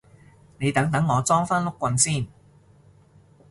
[0.57, 2.25] 你等等我裝返碌棍先